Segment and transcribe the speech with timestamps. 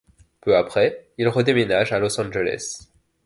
[0.41, 2.89] Peu après, il redéménage à Los Angeles.